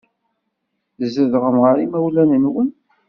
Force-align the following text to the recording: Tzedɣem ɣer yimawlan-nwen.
Tzedɣem 0.99 1.57
ɣer 1.63 1.77
yimawlan-nwen. 1.79 2.69